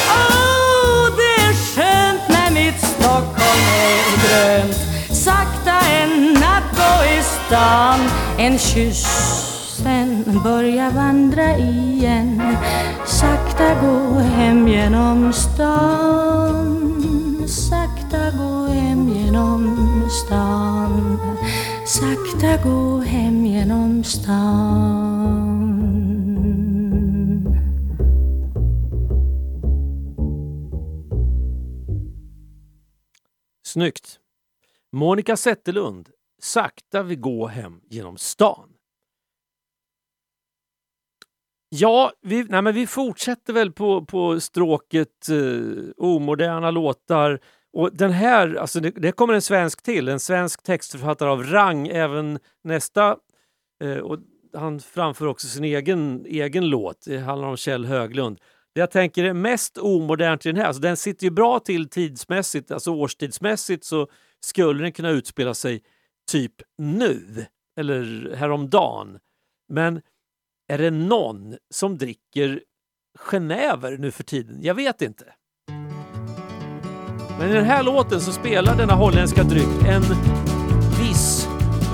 [0.08, 4.76] Åh, det är skönt när mitt Stockholm är grönt.
[5.10, 8.00] Sakta en natt och i stan.
[8.38, 9.53] En kyss,
[10.44, 12.42] börja vandra igen
[13.06, 16.94] Sakta gå hem genom stan
[17.48, 19.76] Sakta gå hem genom
[20.10, 21.18] stan
[21.86, 25.44] sakta gå hem genom stan
[33.62, 34.20] Snyggt!
[34.92, 36.10] Monica Zetterlund,
[36.42, 38.73] Sakta vi gå hem genom stan.
[41.76, 47.40] Ja, vi, nej men vi fortsätter väl på, på stråket eh, omoderna låtar.
[47.72, 51.88] Och den här, alltså det, det kommer en svensk till, en svensk textförfattare av rang.
[51.88, 53.16] Även nästa,
[53.84, 54.18] eh, och
[54.56, 57.04] han framför också sin egen, egen låt.
[57.06, 58.38] Det handlar om Kjell Höglund.
[58.74, 61.88] Det jag tänker är mest omodernt i den här, alltså den sitter ju bra till
[61.88, 64.08] tidsmässigt, alltså årstidsmässigt så
[64.40, 65.82] skulle den kunna utspela sig
[66.30, 67.46] typ nu
[67.80, 69.18] eller häromdagen.
[69.68, 70.00] Men
[70.68, 72.60] är det någon som dricker
[73.18, 74.58] genever nu för tiden?
[74.62, 75.24] Jag vet inte.
[77.38, 80.02] Men i den här låten så spelar denna holländska dryck en
[81.00, 81.48] viss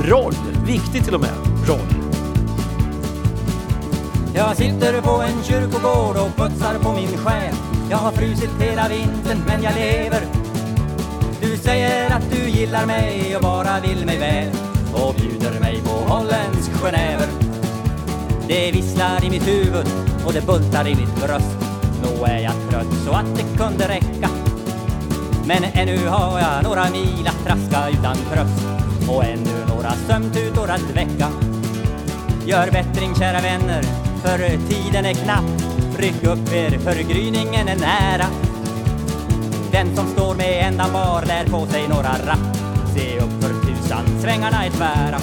[0.05, 0.35] roll,
[0.67, 1.31] viktig till och med
[1.69, 2.11] roll.
[4.35, 7.55] Jag sitter på en kyrkogård och putsar på min själ
[7.91, 10.21] Jag har frusit hela vintern men jag lever
[11.41, 14.53] Du säger att du gillar mig och bara vill mig väl
[14.95, 17.40] och bjuder mig på holländsk genever
[18.51, 19.87] det visslar i mitt huvud
[20.27, 21.57] och det bultar i mitt bröst.
[22.03, 24.29] Nå är jag trött så att det kunde räcka.
[25.47, 28.67] Men ännu har jag några mil att traska utan tröst.
[29.09, 31.29] Och ännu några sömntutor att väcka.
[32.47, 33.83] Gör bättring kära vänner,
[34.23, 35.63] för tiden är knapp.
[35.99, 38.27] Ryck upp er, för gryningen är nära.
[39.73, 42.57] Den som står med ändan bar lär på sig några rapp.
[42.97, 45.21] Se upp för tusan, svängarna är tvära.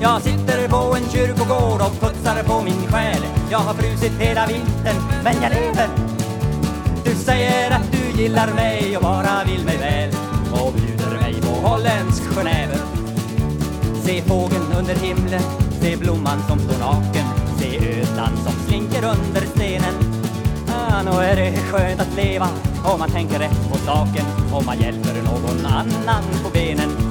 [0.00, 3.22] Jag sitter på en kyrkogård och putsar på min själ.
[3.50, 5.88] Jag har frusit hela vintern, men jag lever.
[7.04, 10.10] Du säger att du gillar mig och bara vill mig väl.
[10.52, 12.78] Och bjuder mig på holländsk genever.
[14.04, 15.42] Se fågeln under himlen,
[15.80, 17.26] se blomman som står naken
[17.58, 19.94] Se ödlan som slinker under stenen.
[20.68, 22.48] Ah, Nå är det skönt att leva
[22.84, 27.05] om man tänker rätt på saken Om man hjälper någon annan på benen.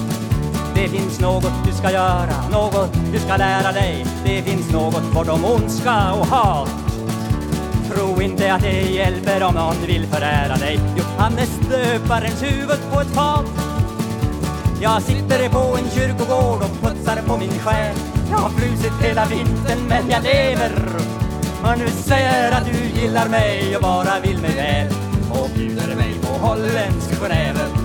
[0.75, 4.05] Det finns något du ska göra, något du ska lära dig.
[4.25, 6.69] Det finns något bortom ondska och hat.
[7.91, 10.79] Tro inte att det hjälper om någon vill förära dig.
[10.97, 13.45] Johannes döparens huvud på ett fat.
[14.81, 17.95] Jag sitter på en kyrkogård och putsar på min själ.
[18.31, 20.71] Jag har frusit hela vintern men jag lever.
[21.63, 24.87] Och nu säger att du gillar mig och bara vill mig väl.
[25.31, 27.84] Och bjuder mig på holländsk genever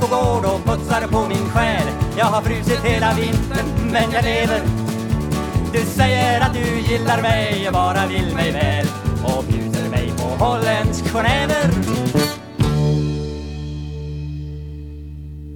[0.00, 1.88] på gård och putsar på min själ
[2.18, 4.60] Jag har frusit hela vintern men jag lever
[5.72, 8.86] Du säger att du gillar mig och bara vill mig väl
[9.24, 11.70] och bjuder mig på holländsk genever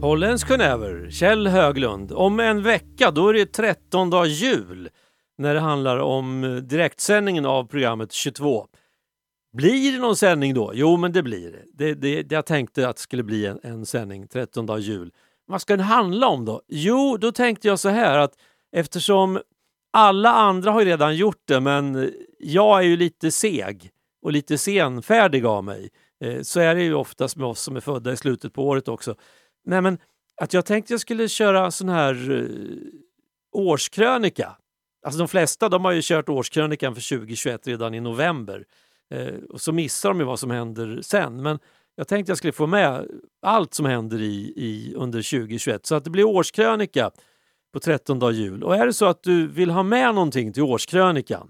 [0.04, 2.12] Holländsk genever, Kjell Höglund.
[2.12, 4.88] Om en vecka, då är det 13 dag jul
[5.38, 8.66] när det handlar om eh, direktsändningen av programmet 22.
[9.54, 10.72] Blir det någon sändning då?
[10.74, 11.94] Jo, men det blir det.
[11.94, 15.12] det, det jag tänkte att det skulle bli en, en sändning 13 jul.
[15.46, 16.62] Vad ska den handla om då?
[16.68, 18.32] Jo, då tänkte jag så här att
[18.72, 19.40] eftersom
[19.92, 23.90] alla andra har ju redan gjort det, men jag är ju lite seg
[24.22, 25.90] och lite senfärdig av mig.
[26.24, 28.88] Eh, så är det ju oftast med oss som är födda i slutet på året
[28.88, 29.14] också.
[29.64, 29.98] Nej, men
[30.36, 32.48] att jag tänkte jag skulle köra sån här eh,
[33.52, 34.56] årskrönika.
[35.06, 38.64] Alltså de flesta de har ju kört årskrönikan för 2021 redan i november.
[39.14, 41.42] Eh, och så missar de ju vad som händer sen.
[41.42, 41.58] Men
[41.96, 43.06] jag tänkte jag skulle få med
[43.42, 47.10] allt som händer i, i, under 2021 så att det blir årskrönika
[47.72, 48.62] på 13 dag jul.
[48.62, 51.48] Och är det så att du vill ha med någonting till årskrönikan,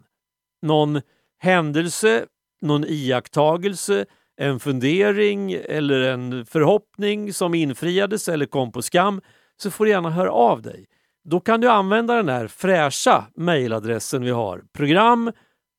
[0.62, 1.01] någon
[1.39, 2.27] händelse,
[2.62, 4.07] någon iakttagelse,
[4.37, 9.21] en fundering eller en förhoppning som infriades eller kom på skam
[9.57, 10.87] så får du gärna höra av dig.
[11.25, 14.62] Då kan du använda den här fräscha mejladressen vi har.
[14.73, 15.33] Program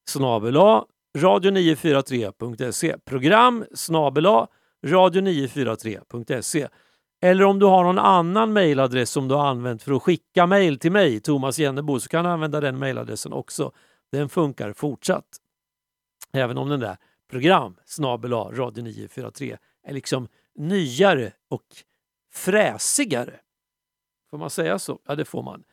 [0.09, 0.57] snabel
[1.15, 2.97] radio943.se.
[3.05, 4.47] Program snabela
[4.85, 6.67] radio943.se.
[7.21, 10.79] Eller om du har någon annan mejladress som du har använt för att skicka mejl
[10.79, 13.71] till mig, Thomas Jennebo, så kan du använda den mejladressen också.
[14.11, 15.25] Den funkar fortsatt.
[16.33, 16.97] Även om den där
[17.31, 19.57] program snabela radio943
[19.87, 21.65] är liksom nyare och
[22.33, 23.33] fräsigare.
[24.29, 24.99] Får man säga så?
[25.07, 25.63] Ja, det får man.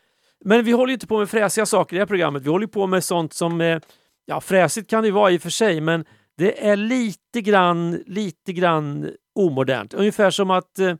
[0.45, 2.43] Men vi håller inte på med fräsiga saker i det här programmet.
[2.43, 3.81] Vi håller på med sånt som, eh,
[4.27, 6.05] ja fräsigt kan det ju vara i och för sig, men
[6.37, 9.95] det är lite grann, lite grann omodernt.
[9.95, 10.95] Ungefär som att eh,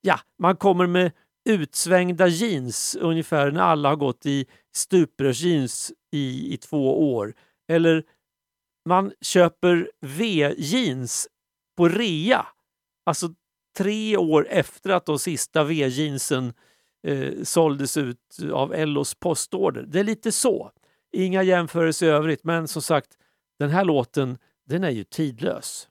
[0.00, 1.12] ja, man kommer med
[1.44, 7.34] utsvängda jeans ungefär när alla har gått i stuprörsjeans i, i två år.
[7.68, 8.04] Eller
[8.84, 11.28] man köper V-jeans
[11.76, 12.46] på rea.
[13.06, 13.28] Alltså
[13.78, 16.52] tre år efter att de sista V-jeansen
[17.06, 19.82] eh, såldes ut av Ellos postorder.
[19.82, 20.70] Det är lite så.
[21.12, 23.08] Inga jämförelser i övrigt, men som sagt,
[23.58, 24.38] den här låten
[24.68, 25.88] den är ju tidlös.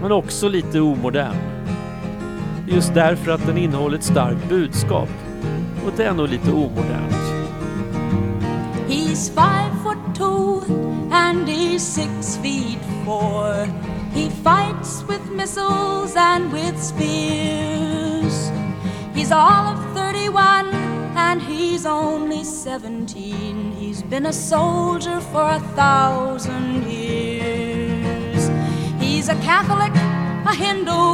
[0.00, 1.36] Men också lite omodern.
[2.68, 5.08] Just därför att den innehåller ett starkt budskap.
[5.86, 7.14] Och det är nog lite omodernt.
[8.88, 10.62] He's five foot two
[11.12, 13.66] and he's six feet four.
[14.14, 18.50] He fights with missiles and with spears.
[19.14, 20.89] He's all of 31
[21.20, 23.72] and he's only 17.
[23.72, 28.42] He's been a soldier for a thousand years.
[29.02, 29.94] He's a Catholic,
[30.50, 31.04] a Hindu,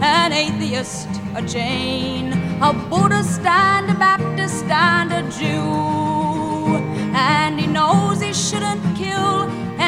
[0.00, 2.32] an atheist, a Jain,
[2.68, 6.76] a Buddhist and a Baptist and a Jew.
[7.14, 9.36] And he knows he shouldn't kill,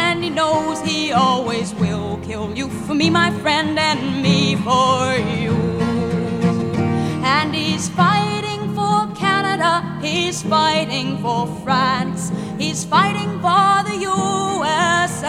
[0.03, 4.99] and he knows he always will kill you for me, my friend, and me for
[5.41, 5.55] you.
[7.35, 8.24] And he's fighting
[10.05, 15.25] he's fighting for France, he's fighting for the USA.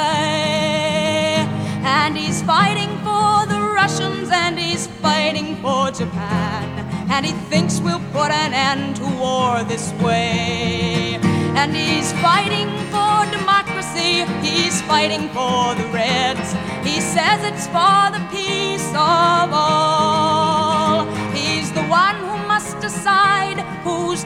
[1.83, 6.65] And he's fighting for the Russians, and he's fighting for Japan.
[7.09, 11.19] And he thinks we'll put an end to war this way.
[11.55, 16.53] And he's fighting for democracy, he's fighting for the Reds.
[16.83, 20.34] He says it's for the peace of all.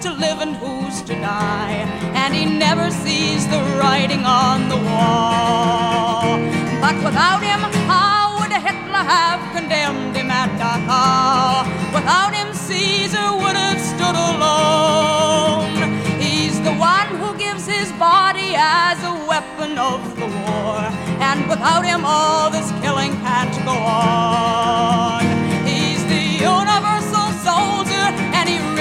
[0.01, 1.83] To live and who's to die.
[2.15, 6.39] And he never sees the writing on the wall.
[6.79, 7.59] But without him,
[7.91, 11.67] how would Hitler have condemned him at Dachau?
[11.93, 15.67] Without him, Caesar would have stood alone.
[16.17, 20.79] He's the one who gives his body as a weapon of the war.
[21.19, 25.18] And without him, all this killing can't go on.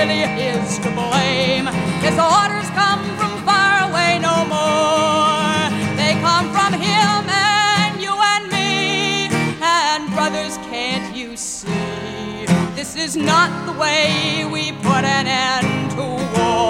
[0.08, 1.66] Really to blame.
[2.00, 5.68] His orders come from far away no more.
[5.96, 9.28] They come from him and you and me.
[9.60, 12.46] And brothers, can't you see?
[12.74, 16.04] This is not the way we put an end to
[16.34, 16.68] war.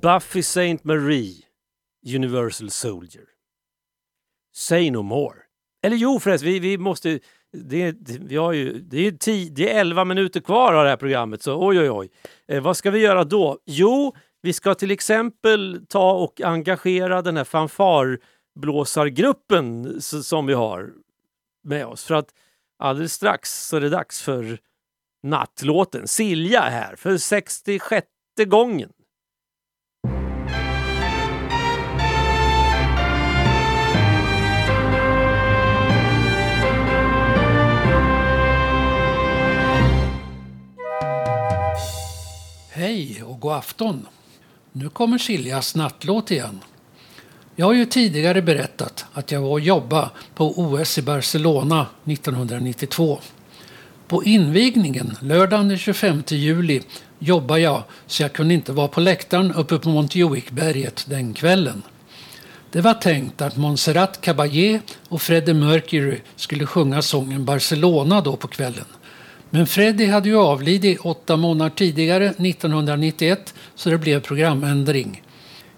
[0.00, 1.44] Buffy Saint Marie,
[2.02, 3.28] Universal Soldier.
[4.52, 5.46] Say no more.
[5.82, 7.20] Eller jo förresten, vi, vi måste...
[7.52, 10.96] Det, vi har ju, det, är tio, det är 11 minuter kvar av det här
[10.96, 12.10] programmet, så oj oj oj.
[12.48, 13.58] Eh, vad ska vi göra då?
[13.66, 20.90] Jo, vi ska till exempel ta och engagera den här fanfarblåsargruppen som vi har
[21.64, 22.04] med oss.
[22.04, 22.28] För att
[22.78, 24.58] alldeles strax så är det dags för
[25.22, 26.08] nattlåten.
[26.08, 28.06] Silja är här för 66
[28.46, 28.92] gången.
[42.80, 44.06] Hej och god afton.
[44.72, 46.60] Nu kommer Siljas nattlåt igen.
[47.56, 53.18] Jag har ju tidigare berättat att jag var och jobbade på OS i Barcelona 1992.
[54.08, 56.82] På invigningen lördagen den 25 juli
[57.18, 61.82] jobbade jag så jag kunde inte vara på läktaren uppe på Montjuicberget den kvällen.
[62.70, 68.48] Det var tänkt att Montserrat Caballé och Freddie Mercury skulle sjunga sången Barcelona då på
[68.48, 68.86] kvällen.
[69.50, 75.22] Men Freddie hade ju avlidit åtta månader tidigare, 1991, så det blev programändring.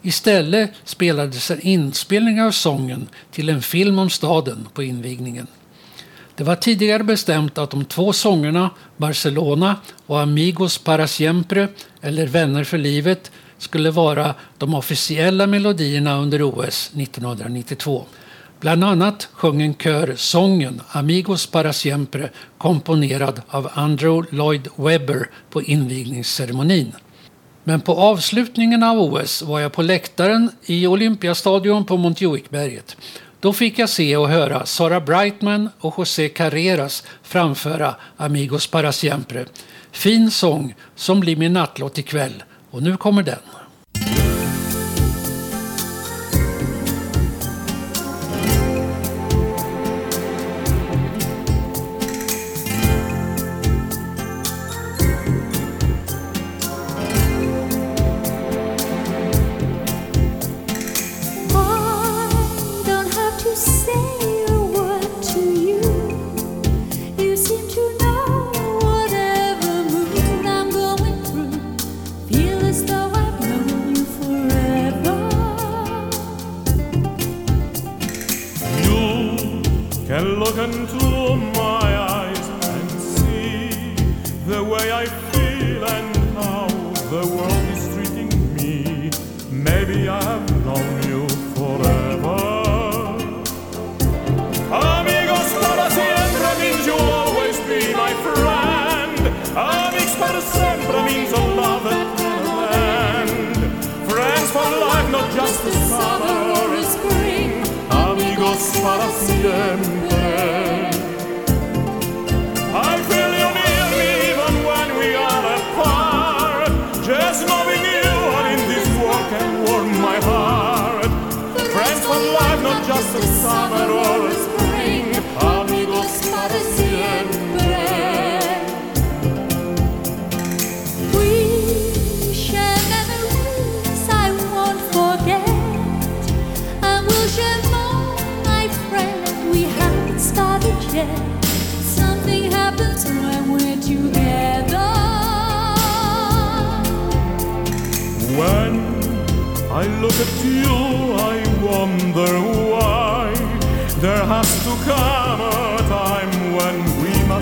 [0.02, 5.46] Istället spelades en inspelning av sången till en film om staden på invigningen.
[6.34, 11.68] Det var tidigare bestämt att de två sångerna, Barcelona och Amigos para siempre,
[12.00, 18.04] eller Vänner för livet, skulle vara de officiella melodierna under OS 1992.
[18.62, 25.62] Bland annat sjöng en kör sången Amigos para siempre komponerad av Andrew Lloyd Webber på
[25.62, 26.92] invigningsceremonin.
[27.64, 32.96] Men på avslutningen av OS var jag på läktaren i Olympiastadion på Montjuicberget.
[33.40, 39.44] Då fick jag se och höra Sara Brightman och José Carreras framföra Amigos para siempre.
[39.92, 42.42] Fin sång som blir min nattlåt ikväll.
[42.70, 43.61] Och nu kommer den.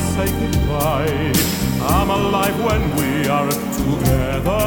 [0.01, 1.33] Say goodbye.
[1.83, 4.63] I'm alive when we are together.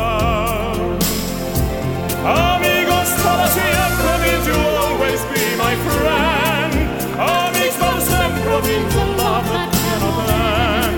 [2.25, 6.73] Amigos para siempre means you'll always be my friend.
[7.19, 10.97] Amigos para siempre means a love that cannot end.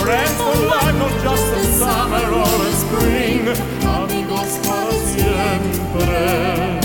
[0.00, 3.42] Friends for life, not just a summer or a spring.
[3.86, 6.78] Amigos para siempre.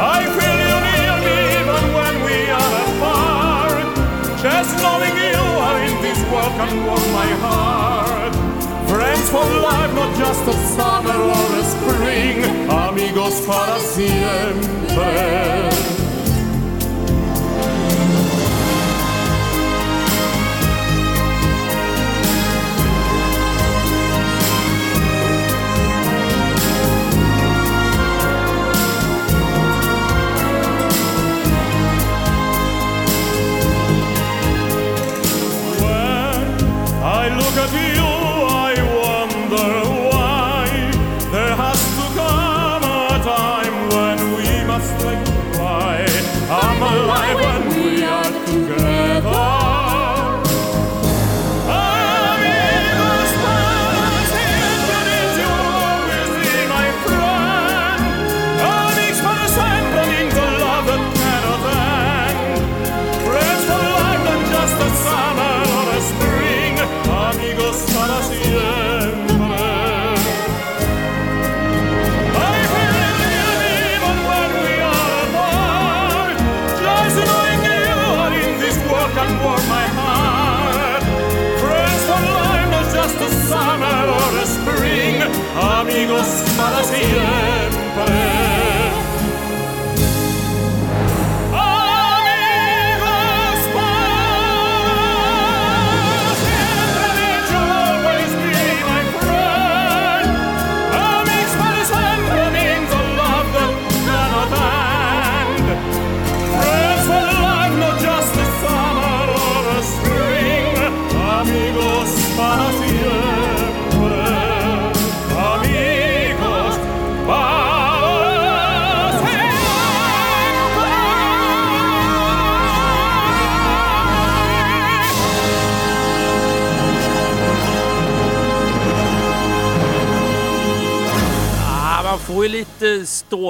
[0.00, 0.22] I
[6.58, 8.34] can warm my heart.
[8.90, 12.36] Friends for life, not just a summer or a spring.
[12.68, 15.87] Amigos para siempre.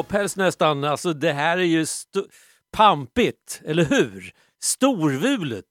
[0.08, 0.84] Ståpäls nästan.
[0.84, 1.86] Alltså det här är ju
[2.72, 4.32] pampigt, eller hur?
[4.62, 5.64] Storvulet,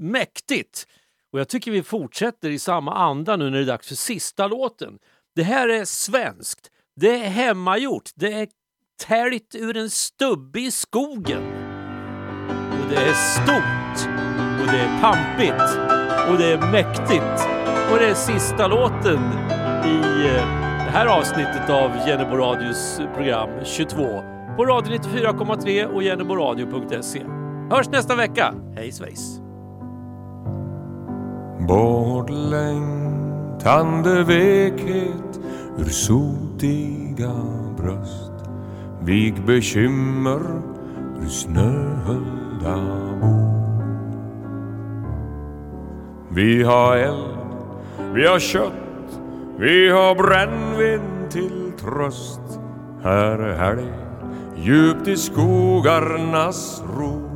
[0.00, 0.86] mäktigt.
[1.32, 4.46] Och jag tycker vi fortsätter i samma anda nu när det är dags för sista
[4.46, 4.98] låten.
[5.34, 8.48] Det här är svenskt, det är hemmagjort, det är
[9.06, 11.42] täljt ur en stubbe i skogen.
[12.82, 14.10] Och det är stort,
[14.60, 15.78] och det är pampigt,
[16.30, 17.46] och det är mäktigt.
[17.92, 19.20] Och det är sista låten
[19.84, 20.63] i eh,
[20.94, 24.22] här avsnittet av Jennebo Radios program 22
[24.56, 27.22] på Radio 94,3 och jenneboradio.se.
[27.70, 28.54] Hörs nästa vecka.
[28.76, 29.40] Hej svejs!
[31.68, 35.40] Bortlängtande vekhet
[35.78, 37.32] ur sotiga
[37.76, 38.32] bröst
[39.02, 40.40] Vik bekymmer
[41.22, 42.76] ur snöhöljda
[43.20, 43.54] bo
[46.30, 47.38] Vi har eld,
[48.14, 48.72] vi har kött,
[49.58, 52.40] vi har brännvin till tröst
[53.02, 53.92] Här är helg,
[54.56, 57.30] djupt i skogarnas ro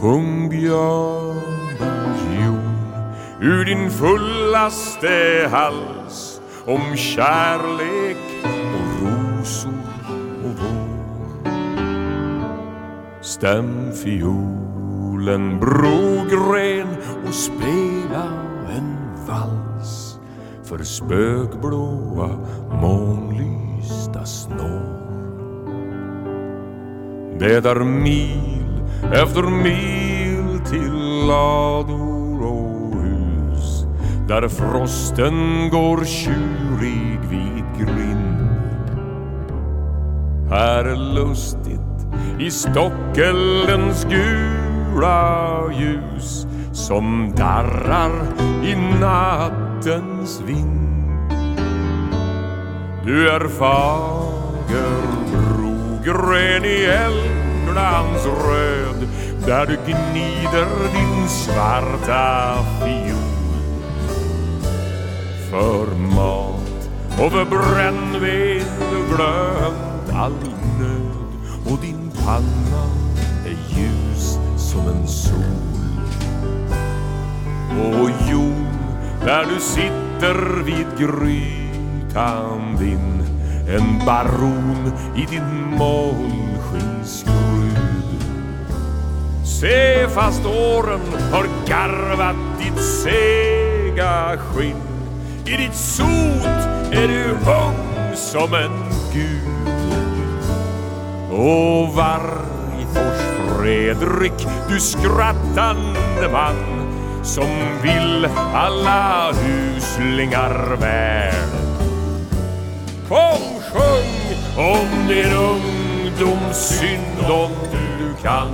[0.00, 2.76] Sjung björnbordsjon
[3.40, 9.72] ur din fullaste hals om kärlek och rosor
[10.44, 11.50] och vår.
[13.20, 16.88] Stäm fiolen brogren
[17.28, 17.85] och spel
[20.66, 22.30] för spökblåa
[22.80, 24.96] månlysta snår.
[27.38, 33.84] Det är mil efter mil till lador och hus
[34.28, 38.50] där frosten går tjurig vid grind.
[40.50, 41.80] Här är lustigt
[42.40, 48.12] i stockelens gula ljus som darrar
[48.64, 49.55] i natt
[49.86, 51.30] nattens vind.
[53.04, 59.08] Du är fager brogren i eldglans röd
[59.46, 63.16] där du gnider din svarta fiol
[65.50, 70.32] för mat och för brännved du glömt all
[70.80, 72.86] nöd och din panna
[73.44, 75.66] är ljus som en sol.
[78.02, 78.55] Och jord
[79.26, 83.22] där du sitter vid grytan din
[83.68, 87.32] en baron i din månskenskrud.
[89.44, 91.00] Se fast åren
[91.32, 94.82] har garvat ditt sega skinn
[95.46, 96.46] i ditt sot
[96.92, 100.42] är du ung som en gud.
[101.30, 106.85] Och Vargfors Fredrik, du skrattande man
[107.26, 111.50] som vill alla huslingar väl.
[113.08, 118.48] Kom sjung om din ungdoms synd om du kan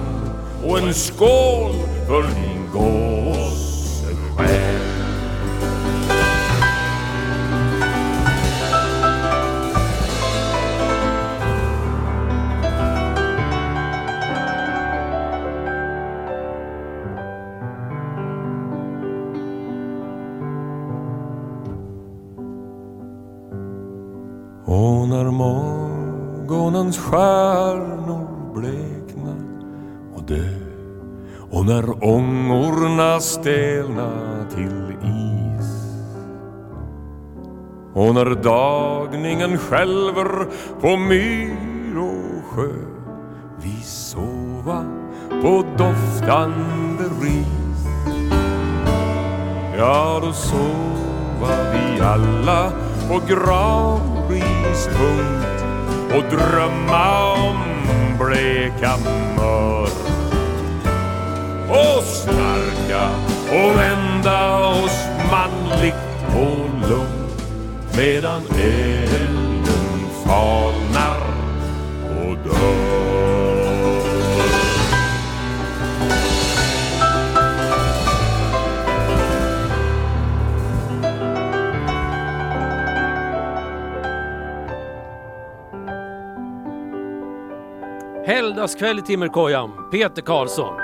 [0.64, 1.75] och en skål
[2.07, 3.62] för din gåsesjäl.
[27.13, 29.45] Stjärnor bleknar
[30.15, 30.49] och dö.
[31.51, 34.11] Och när ångorna stelna
[34.55, 35.99] till is.
[37.95, 40.47] Och när dagningen skälver
[40.81, 42.73] på myr och sjö.
[43.63, 44.85] Vi sova
[45.29, 47.87] på doftande ris.
[49.79, 52.73] Ja, då sova vi alla
[53.09, 55.52] på gravrispunkt
[56.15, 57.57] och drömma om
[58.19, 58.97] bleka
[59.37, 59.89] mör
[61.69, 63.11] och snarka
[63.51, 65.95] och vända oss manligt
[66.37, 67.43] och lugnt
[67.97, 71.21] medan elden falnar
[72.21, 72.82] och dör.
[88.33, 90.74] Helgdagskväll i Timmerkojan, Peter Karlsson.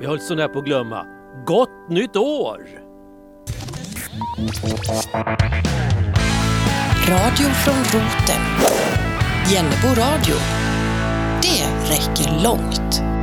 [0.00, 1.06] Vi höll så nära på att glömma.
[1.46, 2.60] Gott nytt år!
[7.08, 8.42] Radio från roten.
[9.52, 10.34] Jennebo radio.
[11.42, 13.15] Det räcker långt.